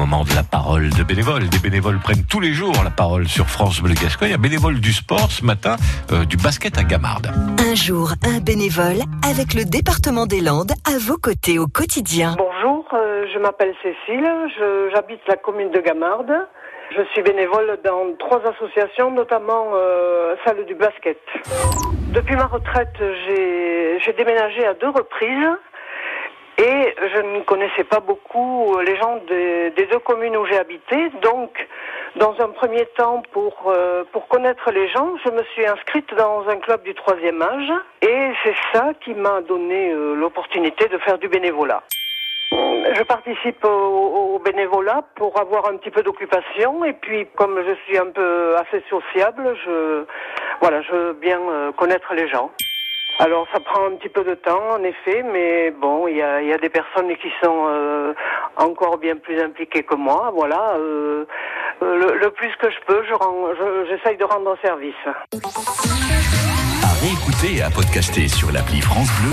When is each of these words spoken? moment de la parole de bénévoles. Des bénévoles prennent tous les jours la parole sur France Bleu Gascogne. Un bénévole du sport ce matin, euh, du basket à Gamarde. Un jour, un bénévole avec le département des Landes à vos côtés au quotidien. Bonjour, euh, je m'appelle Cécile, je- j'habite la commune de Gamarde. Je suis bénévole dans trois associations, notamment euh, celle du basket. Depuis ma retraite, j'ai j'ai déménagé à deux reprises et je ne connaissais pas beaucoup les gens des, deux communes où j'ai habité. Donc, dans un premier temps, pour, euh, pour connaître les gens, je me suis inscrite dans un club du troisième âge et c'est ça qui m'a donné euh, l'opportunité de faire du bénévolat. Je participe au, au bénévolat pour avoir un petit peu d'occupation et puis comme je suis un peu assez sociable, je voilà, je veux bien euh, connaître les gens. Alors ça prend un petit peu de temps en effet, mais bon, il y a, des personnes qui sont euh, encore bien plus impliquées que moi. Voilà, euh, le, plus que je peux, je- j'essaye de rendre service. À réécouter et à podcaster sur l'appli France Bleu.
moment 0.00 0.24
de 0.24 0.34
la 0.34 0.42
parole 0.42 0.88
de 0.88 1.02
bénévoles. 1.02 1.46
Des 1.50 1.58
bénévoles 1.58 1.98
prennent 1.98 2.24
tous 2.24 2.40
les 2.40 2.54
jours 2.54 2.72
la 2.82 2.88
parole 2.90 3.28
sur 3.28 3.48
France 3.50 3.82
Bleu 3.82 3.92
Gascogne. 3.92 4.32
Un 4.32 4.38
bénévole 4.38 4.80
du 4.80 4.94
sport 4.94 5.30
ce 5.30 5.44
matin, 5.44 5.76
euh, 6.10 6.24
du 6.24 6.38
basket 6.38 6.78
à 6.78 6.84
Gamarde. 6.84 7.30
Un 7.58 7.74
jour, 7.74 8.12
un 8.24 8.40
bénévole 8.40 9.00
avec 9.30 9.52
le 9.52 9.64
département 9.66 10.24
des 10.24 10.40
Landes 10.40 10.72
à 10.88 10.96
vos 10.98 11.18
côtés 11.18 11.58
au 11.58 11.66
quotidien. 11.66 12.34
Bonjour, 12.38 12.86
euh, 12.94 13.26
je 13.34 13.38
m'appelle 13.38 13.74
Cécile, 13.82 14.26
je- 14.58 14.88
j'habite 14.94 15.20
la 15.28 15.36
commune 15.36 15.70
de 15.70 15.80
Gamarde. 15.80 16.32
Je 16.96 17.02
suis 17.12 17.22
bénévole 17.22 17.78
dans 17.84 18.16
trois 18.18 18.40
associations, 18.52 19.10
notamment 19.12 19.66
euh, 19.74 20.34
celle 20.46 20.64
du 20.64 20.74
basket. 20.74 21.18
Depuis 22.08 22.36
ma 22.36 22.46
retraite, 22.46 22.96
j'ai 23.26 24.00
j'ai 24.04 24.12
déménagé 24.14 24.66
à 24.66 24.72
deux 24.74 24.88
reprises 24.88 25.50
et 26.60 26.94
je 27.14 27.20
ne 27.20 27.40
connaissais 27.40 27.84
pas 27.84 28.00
beaucoup 28.00 28.78
les 28.84 28.96
gens 28.96 29.16
des, 29.26 29.70
deux 29.70 29.98
communes 30.00 30.36
où 30.36 30.44
j'ai 30.44 30.58
habité. 30.58 31.08
Donc, 31.22 31.50
dans 32.16 32.34
un 32.38 32.48
premier 32.48 32.84
temps, 32.98 33.22
pour, 33.32 33.54
euh, 33.66 34.04
pour 34.12 34.28
connaître 34.28 34.70
les 34.70 34.88
gens, 34.88 35.14
je 35.24 35.30
me 35.30 35.42
suis 35.54 35.66
inscrite 35.66 36.12
dans 36.14 36.46
un 36.48 36.56
club 36.56 36.82
du 36.82 36.94
troisième 36.94 37.40
âge 37.40 37.72
et 38.02 38.32
c'est 38.44 38.54
ça 38.74 38.92
qui 39.02 39.14
m'a 39.14 39.40
donné 39.40 39.90
euh, 39.90 40.14
l'opportunité 40.14 40.86
de 40.88 40.98
faire 40.98 41.16
du 41.18 41.28
bénévolat. 41.28 41.82
Je 42.52 43.02
participe 43.04 43.64
au, 43.64 44.34
au 44.34 44.38
bénévolat 44.40 45.04
pour 45.14 45.38
avoir 45.40 45.66
un 45.68 45.76
petit 45.76 45.90
peu 45.90 46.02
d'occupation 46.02 46.84
et 46.84 46.92
puis 46.92 47.26
comme 47.36 47.62
je 47.66 47.74
suis 47.86 47.96
un 47.96 48.10
peu 48.10 48.56
assez 48.56 48.84
sociable, 48.90 49.56
je 49.64 50.04
voilà, 50.60 50.82
je 50.82 50.92
veux 50.92 51.12
bien 51.14 51.40
euh, 51.40 51.72
connaître 51.72 52.12
les 52.12 52.28
gens. 52.28 52.50
Alors 53.18 53.46
ça 53.52 53.60
prend 53.60 53.86
un 53.86 53.96
petit 53.96 54.08
peu 54.08 54.24
de 54.24 54.34
temps 54.34 54.62
en 54.78 54.82
effet, 54.82 55.22
mais 55.22 55.70
bon, 55.72 56.08
il 56.08 56.16
y 56.16 56.22
a, 56.22 56.56
des 56.58 56.70
personnes 56.70 57.14
qui 57.16 57.28
sont 57.42 57.66
euh, 57.68 58.14
encore 58.56 58.96
bien 58.96 59.16
plus 59.16 59.38
impliquées 59.40 59.82
que 59.82 59.94
moi. 59.94 60.30
Voilà, 60.34 60.74
euh, 60.78 61.26
le, 61.82 62.30
plus 62.30 62.54
que 62.56 62.70
je 62.70 62.78
peux, 62.86 63.02
je- 63.04 63.86
j'essaye 63.90 64.16
de 64.16 64.24
rendre 64.24 64.56
service. 64.62 64.94
À 66.82 66.92
réécouter 67.02 67.56
et 67.58 67.62
à 67.62 67.68
podcaster 67.70 68.26
sur 68.28 68.50
l'appli 68.52 68.80
France 68.80 69.10
Bleu. 69.20 69.28